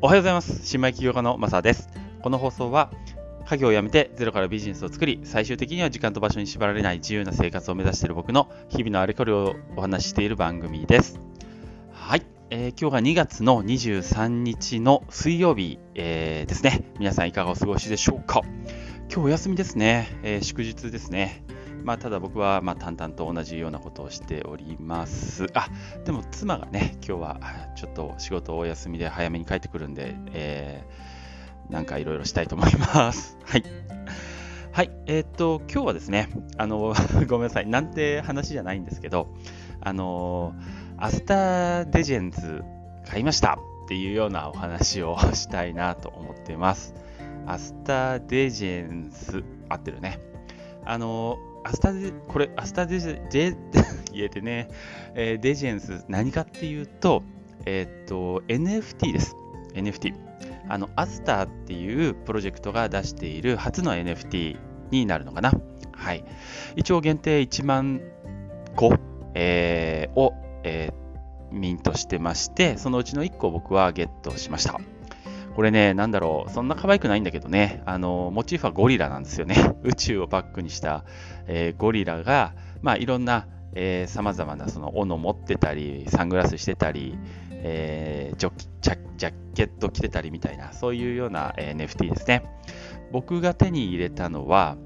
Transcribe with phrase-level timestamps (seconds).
[0.00, 0.64] おはようございます。
[0.64, 1.88] 新米起業家のマサです。
[2.22, 2.92] この放送は、
[3.46, 11.18] 家業を辞めてゼロからビジネスを作り、最終的には時間と場所に縛られない自由な生活を目指している僕の日々のあれこれをお話ししている番組です。
[11.90, 12.22] はい。
[12.50, 16.84] えー、今日が2月の23日の水曜日、えー、ですね。
[17.00, 18.42] 皆さんいかがお過ごしでしょうか
[19.12, 20.16] 今日お休みですね。
[20.22, 21.42] えー、祝日ですね。
[21.88, 25.46] まあ、ただ僕はま淡々と同じようなことをしております。
[25.54, 25.70] あ、
[26.04, 27.40] でも妻がね、今日は
[27.76, 33.38] ちょっと仕事お休みで早めに帰ってくるんで、えー、なんかいろいろしたいと思います。
[33.48, 33.64] はい。
[34.70, 36.92] はい、えー、っと、今日はですね、あの、
[37.26, 39.28] ごめんなさい、なんて話じゃないんですけど、
[39.80, 40.52] あの、
[40.98, 42.64] アスターデジェンズ
[43.06, 46.94] 買いましたっていうようなお話をしたいなと思ってます。
[47.46, 50.20] アスターデジェンズ、合ってるね。
[50.84, 53.56] あの、アスタデ、これ、アスタデジェ、
[54.10, 54.68] 言えてね、
[55.14, 57.22] えー、デジェンス、何かっていうと、
[57.66, 59.36] えー、っと、NFT です。
[59.74, 60.14] NFT。
[60.66, 64.56] あの、アスターっていうプロジェクトが出している初の NFT
[64.90, 65.52] になるのかな。
[65.92, 66.24] はい。
[66.74, 68.00] 一応限定1万
[68.74, 68.94] 個、
[69.34, 70.32] えー、を、
[70.64, 74.80] えー、ミントしてまして、そのうちの1個僕はゲットしました。
[75.58, 79.56] これね、なんだろう、そんな可愛くないんだけどね、あの、モチーフはゴリラなんですよね。
[79.82, 81.04] 宇宙をバックにした、
[81.48, 87.18] えー、ゴリラが、まあ、いろんな、えー、様々なその斧持ってたり、サングラスしてたり、
[87.50, 92.44] えー、ジョジャジャケット着てたりみたいな、そういうような、え、NFT ですね。
[93.10, 94.76] 僕が手に入れたのは、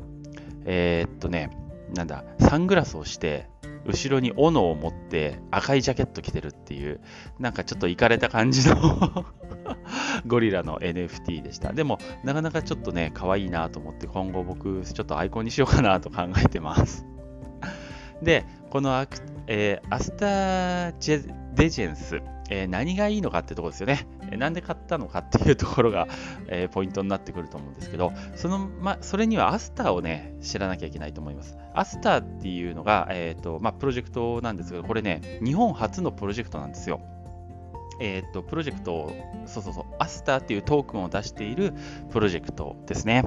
[0.65, 1.50] えー、っとね、
[1.95, 3.47] なんだ、サングラスをして、
[3.84, 7.00] 後ろに斧を持って赤いジャケット着てるっていう、
[7.38, 9.27] なんかちょっといかれた感じの
[10.27, 11.72] ゴリラの NFT でした。
[11.72, 17.06] でも、なかなかちょっとね、可愛いなと思って、今後僕、ちょっとアイコンにしようかなと考えてます。
[18.22, 19.06] で、このア,、
[19.48, 24.06] えー、アスタージェデジェンス、えー、何がいいのかってとこですよね。
[24.36, 26.08] なんで買ったのかっていうところが、
[26.48, 31.56] え、ポイントになってくると思うんですけど、その、ま、それにはアスターをね、知らなきゃいけないと思います。
[31.75, 37.00] アスターっていうのが、えっ、と、ま、プロジェクトなんですけど、これね、日本初のプロジェクトなんですよ。
[38.00, 39.12] えっ、ー、と、プロジェクト
[39.47, 41.72] そうそうそう、アスターっていうトークンを出している
[42.10, 43.25] プロジェクトですね。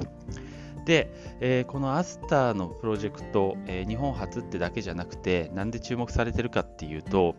[0.86, 7.34] で、えー、このアスターのプロジェクト、えー、日本初ってだけじゃなくて、なんで注目されてるかっていうと、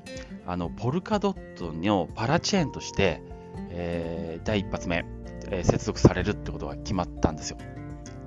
[0.46, 3.22] あのポルカドットのパラチェーンとして、
[3.70, 5.06] えー、第一発目、
[5.50, 7.58] え接続されるってことが決まったんですよ。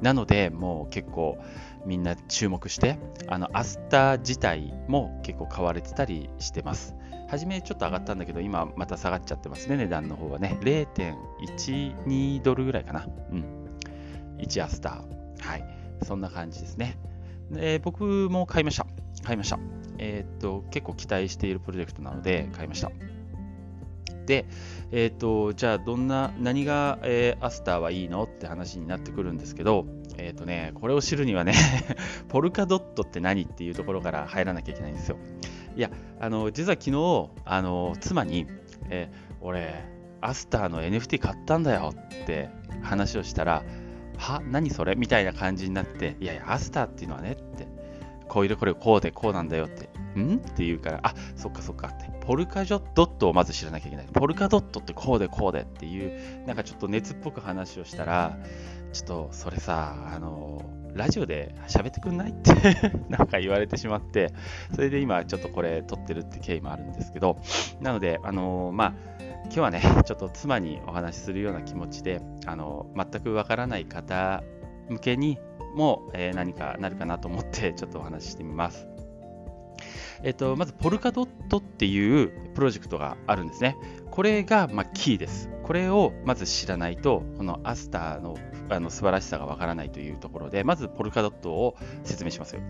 [0.02, 1.38] なので、もう結構
[1.84, 2.98] みんな注目して、
[3.28, 6.94] あのアスター自体も結構買われてたりしてます。
[7.28, 10.58] 初めちょっと上がったんだけど、今また下がっちゃってますね、値段の方はね。
[10.62, 13.06] 0.12ドルぐらいかな。
[13.30, 13.44] うん。
[14.38, 15.46] 1アスター。
[15.46, 15.64] はい。
[16.02, 16.98] そんな感じですね。
[17.50, 18.86] で僕も買いました。
[19.22, 19.58] 買いました。
[19.98, 22.90] えー、っと、結構期待しているプロジェクトなので買いました。
[24.26, 24.46] で、
[24.92, 29.86] えー、っと、じゃあどんな、何が、えー、アスターはいいのって話になってくるんですけど、
[30.18, 31.54] えっとね、これを知るにはね
[32.28, 35.16] ポルカドットって何っていうところから入らなきゃいけないんですよ。
[35.76, 38.46] いや、あの、実は昨日、あの、妻に、
[38.88, 39.84] えー、俺、
[40.20, 42.50] アスターの NFT 買ったんだよって
[42.82, 43.64] 話をしたら、
[44.18, 44.94] は何それ？
[44.96, 47.66] みたいな感じになって、いやいや、アスターっていうのはねって、
[48.28, 49.88] こういうこれこうでこうなんだよって、
[50.18, 50.36] ん？
[50.36, 54.06] って言うから、あ、そっかそっかって、ポルカジョドットをまず知らなきゃいけない。
[54.12, 58.38] ポルカドットってこうでこうでっていう、なんかちょっと熱っぽく話をしたら、
[58.92, 60.62] ちょっとそれさ、あの、
[60.94, 62.30] ラジオで喋ってくんない？
[62.30, 62.52] って
[63.08, 64.32] なんか言われてしまって、
[64.74, 67.38] それで今ちょっとこれ撮ってるって経緯もあるんですけど、
[67.80, 68.94] なので、あのまあ、
[69.44, 74.42] 今日はね、ちょっと妻にお話しするような気持ちで、あの全くわからない方
[74.88, 75.38] 向けに
[75.74, 78.89] も、えー、何かなるかなと思って、ちょっとお話ししてみます。
[80.22, 83.76] えっと、まず、ポルカドットっていうプロジェクトがあるんですね。
[84.10, 85.48] これが、まあ、キーです。
[85.62, 88.36] これをまず知らないと、このアスターの
[88.72, 92.60] あの素晴らしさがわからないというところで、まずポルカドットを説明しますよ。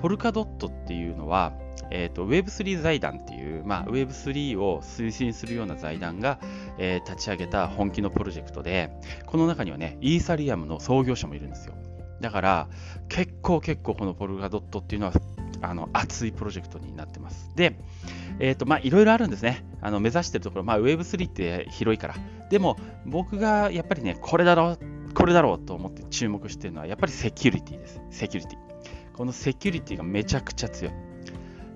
[0.00, 1.52] ポルカドットっていうのは、
[1.90, 6.38] えーと、Web3 財団っていう、まあ、Web3 を推進するような財団が、
[6.78, 8.90] えー、立ち上げた本気のプロジェクトで、
[9.26, 11.74] この中にはね、イーサリアムの創業者もいるんですよ。
[12.20, 12.68] だから、
[13.08, 15.12] 結構結構このポルカドットっていうのは
[15.62, 17.50] あの熱いプロジェクトになってます。
[17.54, 17.78] で、
[18.38, 19.64] え、ー、と、まあ、いろいろあるんですね。
[19.80, 22.14] あの目指してるところ、まあ、Web3 って広いから。
[22.50, 22.76] でも、
[23.06, 28.00] 僕がやっぱりね、これだろう、これだろうと思って注目してるのは、やっぱりセキュリティです。
[28.10, 28.58] セキュリティ。
[29.14, 30.94] このセキュリティがめちゃくちゃ強い。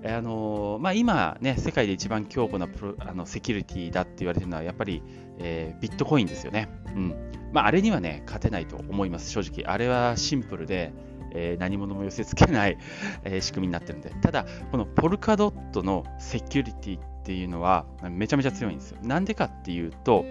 [0.05, 5.01] あのまあ、今、ね、世界で一番強固なプロあのセキュリティだって言われてるのは、やっぱり、
[5.39, 6.69] えー、ビットコインですよね。
[6.87, 9.71] うんまあ、あれにはね、勝てないと思います、正直。
[9.71, 10.91] あれはシンプルで、
[11.33, 12.77] えー、何者も寄せ付けない、
[13.23, 14.11] え、仕組みになってるんで。
[14.21, 18.97] ただ、このポルカドットのセキュリティっていうのはめちゃめちゃ強いんですよ。
[19.03, 20.25] なんでかっていうと、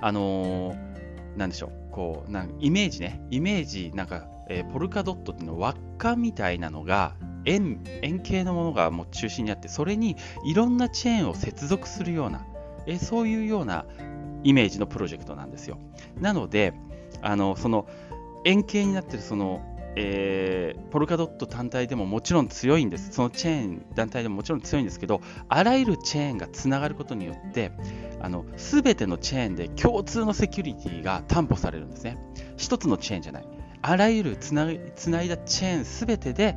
[0.00, 0.88] あのー
[1.36, 7.14] なんでしょう、こう、なんイメージね、イメージ、なんか、えーポルカドットっていうのは輪っかみたいなのが、
[7.44, 12.44] 円、円形のものがもう中心にあって、それにいろんなチェーンを接続するような、
[12.86, 13.86] えそういうような
[14.42, 15.78] イメージのプロジェクトなんですよ。
[16.20, 16.74] なので、
[17.22, 17.86] あの、その、
[18.48, 19.60] 円形になってるその、
[19.94, 23.12] えーポルカドット単体でももちろん強いんです。
[23.12, 27.72] そのチェーン団体でももちろん強いんですけど、あらゆるチェーンがつながることによって、
[28.20, 32.16] あの全てのチェーンで共通のセキュリティが担保されるんですね。
[32.56, 33.44] 一つのチェーンじゃない。
[33.82, 36.56] あらゆるつないだチェーン全てで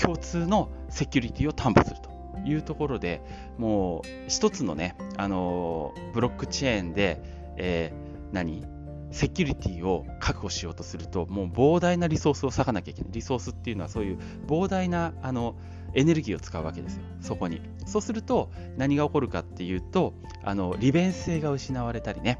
[0.00, 3.20] 共通のセキュリティを担保するというところで
[3.58, 7.20] もう一つのね、あのブロックチェーンで、
[7.56, 8.64] えー何？
[9.12, 13.12] セキュリティを確保しようとするともう膨大なリソースを割かなきゃいけない。
[13.12, 15.54] リソースっていうのはそういう膨大なあの
[15.94, 17.02] エネルギーを使うわけですよ。
[17.20, 17.60] そこに。
[17.86, 22.38] そうすると何が起こるかっていうとあの利便性が失われたりね、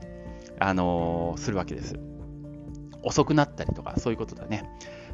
[0.58, 1.98] あのするわけです。
[3.02, 4.64] 遅くなったりとかそういうことだね。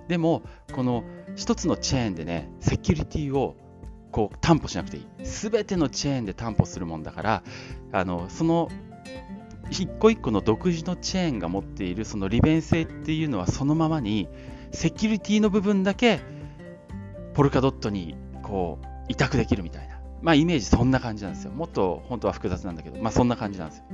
[0.08, 0.42] でも
[0.74, 1.04] この
[1.36, 3.56] 一つのチェーンでねセキュリティを
[4.10, 5.06] こう担保しなくていい。
[5.24, 7.42] 全てのチェーンで担保するもんだから
[7.92, 8.68] あのその
[9.70, 14.28] 一個一個の独自のチェーンが持っているその利便性っていうのはそのままに
[14.72, 16.20] セキュリティの部分だけ
[17.34, 19.98] ポルカドットにこう委託できるみたいな。
[20.20, 21.52] まあイメージそんな感じなんですよ。
[21.52, 23.84] もっと本当は複雑なんだけどまあそんな感じなんですよ。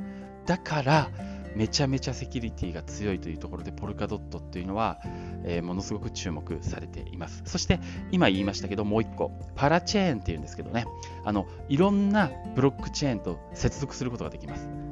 [0.47, 1.11] だから
[1.55, 5.01] めちゃめちゃセキュリティが強いというところでポルカドットっていうのは、
[5.45, 7.43] えーものすごく注目されています。
[7.45, 7.79] そして
[8.11, 10.87] 今言いましたけどもう一個パラチェーンっていうんですけどね。
[11.25, 14.84] あのいろんなブロックチェーンと接続することができます。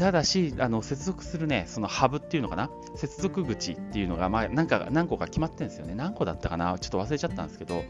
[0.00, 5.94] ただし、あの接続するね、そのハブっていうのかな、接続口っていうのが、まあ、なんか何個か決まってるんですよね。
[5.94, 7.84] 何個だったかな、ちょっと忘れちゃったんですけど、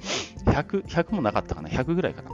[0.46, 2.32] 100, 100もなかったかな、100ぐらいかな。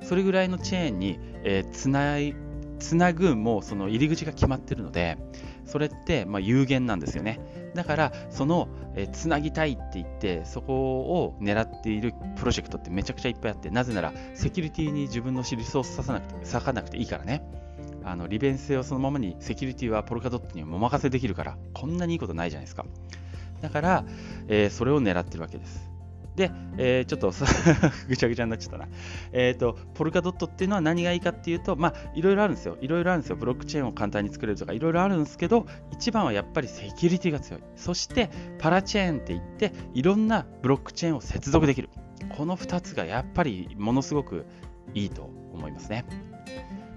[0.00, 2.36] それぐらいのチェーンに、えーつない
[2.78, 5.18] つなぐもうその入り口が決まってるので、
[5.64, 7.40] それってま有限なんですよね。
[7.74, 17.42] だから、その、えーつなぎたいって言って、そこを狙っているプロジェクトってめちゃくちゃいっぱいあって、なぜなら、セキュリティに自分のリソース割さなくて割かなくていいからね。
[18.06, 22.86] あの利便性をそのままにセキュリティはポルカドットにお任せできるからこんなにいいことないじゃないですか
[23.60, 24.04] だから、
[24.48, 25.90] えーそれを狙ってるわけです
[26.36, 27.32] で、えーちょっと
[28.08, 28.88] ぐちゃぐちゃになっちゃったな。
[29.32, 32.76] えっ、と、ポルカドットっていうのは何がいいかっていうと、まあ、いろいろあるんですよ。
[32.82, 33.36] いろいろあるんですよ。
[33.36, 37.62] ブロックチェーンを簡単に作れるとか、いろいろあるんですけど、一番はやっぱりセキュリティが強い。
[37.74, 41.88] そして、パラチェーンって言って、いろんなブロックチェーンを接続できる。
[42.36, 44.44] この2つがやっぱりものすごく
[44.92, 46.04] いいと思いますね。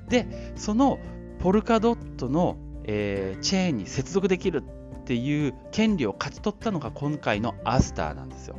[0.09, 1.00] で、その
[1.39, 8.56] ポルカドットの、えーチェーンに接続できるっていう権利を勝ち取ったのが今回のアスターなんですよ。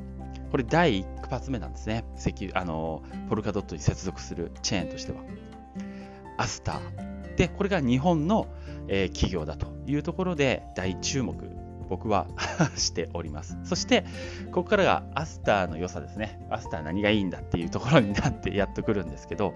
[0.50, 2.04] これ第一発目なんですね。
[2.18, 5.18] 石油あのポルカドットに接続するチェーンとしては。
[6.38, 7.34] アスター。
[7.36, 8.46] で、これが日本の、
[8.88, 11.36] えー企業だというところで大注目、
[11.88, 12.26] 僕は
[12.76, 13.58] しております。
[13.64, 14.04] そして、
[14.46, 16.46] ここからがアスターの良さですね。
[16.50, 19.54] アスター何がいいんだっていうところになってやっとくるんですけど、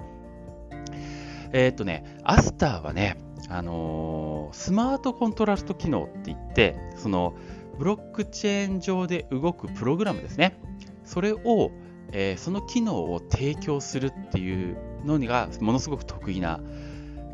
[1.54, 3.16] えーっとね、アスターはね、
[3.48, 7.34] あのースマートコントラスト機能って言って、その
[7.78, 10.58] ブロックチェーン上で動くプログラムですね。
[11.04, 11.70] それを、
[12.10, 16.60] えーその機能を提供するっていうのがものすごく得意な、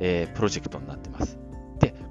[0.01, 1.39] えープロジェクトになってます。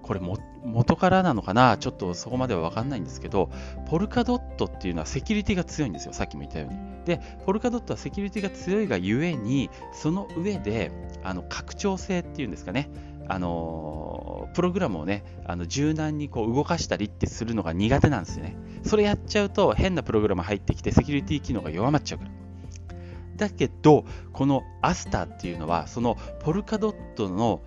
[0.09, 1.77] これも元からなのかな？
[1.77, 3.51] ちょっとそこまでは分かんないんですけど、
[3.87, 6.13] ポルカドットっていうのはセキュリティが強いんですよ。
[6.13, 6.79] さっきも言ったように。
[7.05, 10.91] で、ポルカドットはセキュリティが強いがゆえに、その上で、
[11.23, 12.89] あの拡張性っていうんですかね、
[13.27, 18.57] あのプログラムをね、あの柔軟にこう動かしたりってするのが苦手なんですよね。
[18.83, 22.31] それやっちゃうと変なプログラム入ってきてセキュリティ機能が弱まっちゃうから。
[23.35, 27.61] だけど、このアスターっていうのは、そのポルカドットの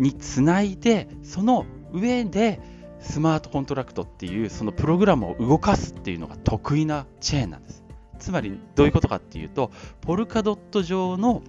[0.00, 2.60] につないで、その上で
[3.00, 7.84] スマートコントラクトっていうそのプログラムを動かすっていうのが得意なチェーンなんです。
[8.18, 11.42] つまりどういうことかっていうと、ポルカドット上の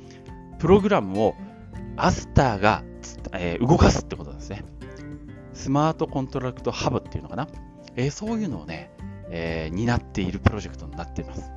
[0.59, 1.35] プログラムを
[1.95, 2.83] アスターが、
[3.33, 4.63] えー動かすってことなんですね。
[5.53, 7.47] スマートコントラクトハブっていうのかな。
[7.95, 8.91] えーそういうのをね、
[9.29, 11.49] えー担っているプロジェクトになっています。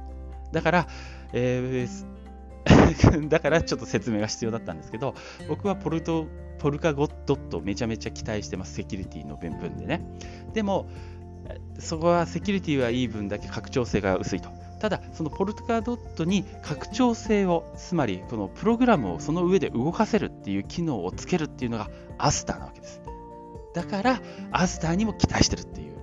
[0.53, 0.89] だから、
[1.33, 2.14] えー
[3.29, 5.15] だからちょっと説明が必要だったんですけど、
[5.49, 6.27] 僕はポルト
[6.59, 10.03] ポルカゴッドットめちゃめちゃ期待してます、セキュリティの部分でね。
[10.55, 10.87] でも、
[11.79, 14.49] そこはセキュリティはいい分だけ拡張性が薄いと。
[14.81, 23.01] ただ、そのポルカドットに拡張性を、つまりこのプログラムをその上で動かせるっていう機能をつけるっていうのがアスターなわけです。
[23.75, 24.21] だから、
[24.53, 25.97] アスターにも期待してるっていう、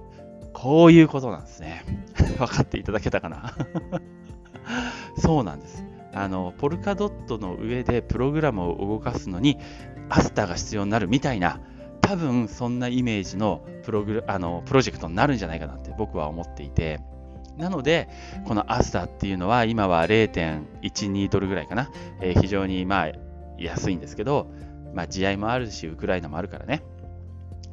[0.54, 1.84] こういうことなんですね。
[2.38, 3.56] 分かっていただけたかな？
[5.18, 5.84] そうなんです。
[6.14, 9.58] あの、ポルカドットの上でプログラムを動かすのに、
[10.10, 11.60] アスターが必要になるみたいな、
[12.02, 17.00] 多分そんなイメージのプログあのプロジェクトになるんじゃないかなって僕は思っていて、
[17.58, 18.10] なので、
[18.46, 21.92] このアスターっていうのは今は0.12ドルぐらいかな、
[22.22, 23.12] えー、非常にまあ
[23.58, 24.52] 安いんですけど、
[24.94, 26.84] まあ、地合もあるし、ウクライナもあるからね。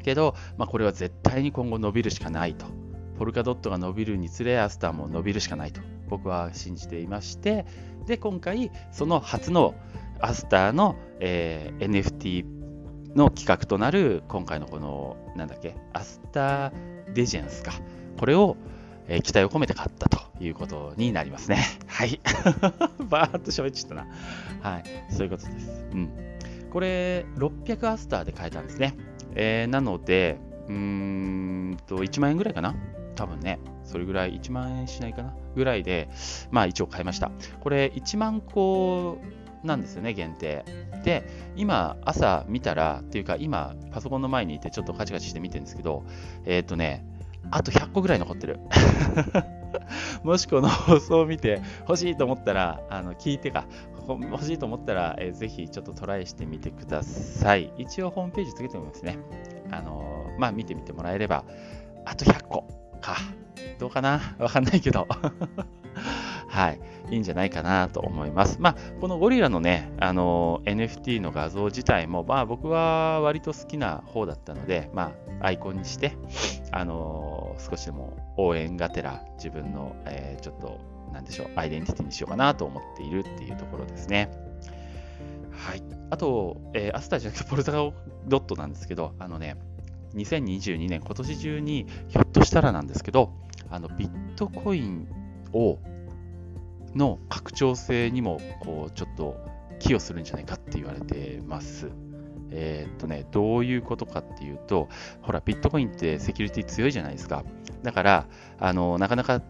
[0.03, 2.67] けど、まあ、これは絶対に今後伸びるしかないと。
[3.19, 7.67] ポルカドットが伸びるにつれ、アスターも伸びるしかないと僕は信じていまして、
[8.07, 9.75] で、今回、その初の
[10.21, 12.45] アスターの、えー、NFT
[13.15, 16.73] の企画となる、今回のこの、なんだっけ、アスター
[17.13, 17.73] デジェンスか。
[18.19, 18.57] これを、
[19.09, 21.59] えー、期待を込めて買ったということになりますね。
[21.87, 22.21] はい。
[23.11, 24.07] バーっと喋っちゃったな。
[24.61, 24.85] はい。
[25.11, 25.87] そういうことです。
[25.93, 26.11] うん。
[26.71, 28.97] これ、600アスターで買えたんですね。
[29.35, 32.75] えー、なので、うーんと、1万円ぐらいかな？
[33.19, 33.59] 多分ね。
[33.83, 36.09] それぐらい、1万円しないかなぐらいで、
[36.53, 37.33] まあ一応買いました。
[37.61, 39.19] これ、1万個
[39.65, 40.65] なんですよね、限定。
[41.03, 41.25] で、
[41.57, 46.05] 今、朝見たら、っていうか、今、パソコンの前にいて、ちょっとカチカチして見てるんですけど、
[46.45, 47.05] えっ、ー、とね、
[47.51, 48.61] あと100個ぐらい残ってる。
[50.23, 53.67] もしこの放送を見て欲しいと思ったら、あの聞いてか、
[54.07, 57.73] 欲しいと思ったら、えー、ぜひちょっとトライしてみてください。
[57.79, 59.19] 一応ホームページつけておきますね。
[59.71, 61.45] あのー、まあ見てみてもらえれば、
[62.05, 63.17] あと100個か。
[63.79, 64.37] どうかな？
[64.39, 65.07] わかんないけど。
[66.49, 66.81] はい。
[67.11, 68.59] いいんじゃないかなと思います。
[68.61, 76.17] まあ、このゴリラのね、あの NFT の画像自体も、まあ僕は割と好きな方だったので、まあアイコンにして、
[76.71, 80.81] あの少しでも応援がてら自分の、えー、ちょっと、
[81.13, 84.31] なんでしょう、アイデンティティにしようかなと思っているっていうところですね。
[85.51, 85.83] はい。
[86.11, 87.79] あと、えー、アスターじゃなくてポルタガ
[88.27, 89.57] ドットなんですけど、あのね、
[90.15, 93.33] 2022年、今年中にひょっとしたらなんですけど、
[93.71, 95.09] あのビットコイン
[95.53, 95.79] を
[96.95, 99.37] の拡張性にもこうちょっと
[99.79, 101.91] 寄与するんじゃないかって言われてます。
[102.51, 104.89] えー、っとね、どういうことかっていうと、
[105.21, 107.45] ほら、ビットコインってセキュリティ強いじゃないですか。
[107.83, 108.27] だから、
[108.59, 109.43] あのなかなか、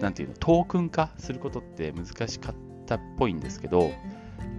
[0.00, 2.54] なんていうの、トークン化することって難しかっ
[2.86, 3.90] たっぽいんですけど、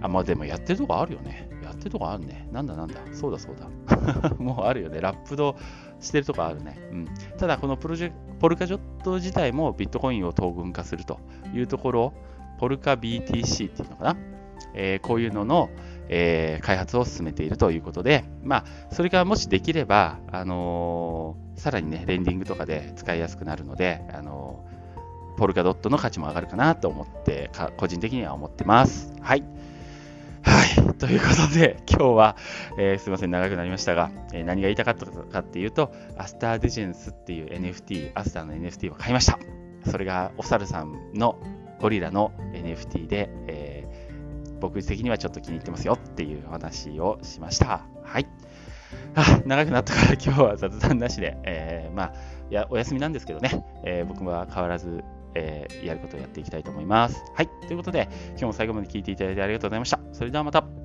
[0.00, 1.51] あ、まあでもやってるとこあるよね。
[1.82, 2.48] ってるとこあるね。
[2.52, 3.00] なんだなんだ。
[3.12, 4.34] そうだそうだ。
[4.38, 5.00] もうあるよね。
[5.00, 5.56] ラップド
[6.00, 6.78] してるとこあるね。
[6.92, 7.08] うん。
[7.38, 11.18] ただ、このプロジェポルカジョット自体もビットコインを等分化すると
[11.52, 12.12] いうところ、
[12.58, 14.16] ポルカ BTC っていうのかな。
[14.74, 15.70] えー、こういうのの、
[16.08, 24.64] えー、開発を進めているということで、まあ、それがもしできれば、あのー、さらにね、レンディングとかで使いやすくなるので、あの
[25.36, 29.12] ポルカドットの価値も上がるかなと思って、個人的には思ってます。
[29.20, 29.44] はい。
[30.42, 30.71] はい。
[31.02, 32.36] ということで、 今日は、
[32.78, 39.36] えー、すいません、長くなりましたが、えー、何が言いたかったかっていうと、アスターデジェンスっていう NFT、アスターの NFT を買いました。
[39.90, 41.40] それがお猿さんの
[41.80, 47.84] ゴリラの NFT で、えー、僕的にはちょっと気に入ってますよっていう話をしました。
[48.04, 48.26] はい。
[49.16, 52.12] あ長くなったから今日は雑談なしで、えー、まあ、
[52.48, 55.02] いや、お休みなんですけどね、えー、僕は変わらず
[55.34, 57.24] えー、やることをやっていきたいと思います。
[57.34, 57.48] はい。
[57.66, 59.98] ということで、今日も最後まで聞いていただいてありがとうございました。
[60.12, 60.81] それではまた。